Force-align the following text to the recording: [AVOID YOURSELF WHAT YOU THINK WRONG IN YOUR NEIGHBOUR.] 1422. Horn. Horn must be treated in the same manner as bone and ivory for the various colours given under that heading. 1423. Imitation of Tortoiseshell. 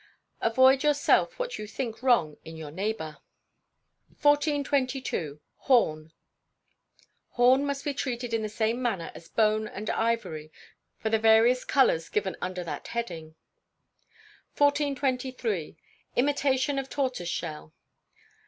[AVOID 0.41 0.81
YOURSELF 0.81 1.37
WHAT 1.37 1.59
YOU 1.59 1.67
THINK 1.67 2.01
WRONG 2.01 2.37
IN 2.43 2.57
YOUR 2.57 2.71
NEIGHBOUR.] 2.71 3.19
1422. 4.19 5.39
Horn. 5.57 6.11
Horn 7.33 7.63
must 7.63 7.83
be 7.85 7.93
treated 7.93 8.33
in 8.33 8.41
the 8.41 8.49
same 8.49 8.81
manner 8.81 9.11
as 9.13 9.27
bone 9.29 9.67
and 9.67 9.91
ivory 9.91 10.51
for 10.97 11.11
the 11.11 11.19
various 11.19 11.63
colours 11.63 12.09
given 12.09 12.35
under 12.41 12.63
that 12.63 12.87
heading. 12.87 13.35
1423. 14.57 15.77
Imitation 16.15 16.79
of 16.79 16.89
Tortoiseshell. 16.89 17.71